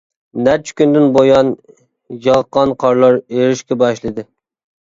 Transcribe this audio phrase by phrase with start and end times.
[0.45, 1.51] نەچچە كۈندىن بۇيان
[2.29, 4.27] ياغقان قارلا ئېرىشكە باشلىدى.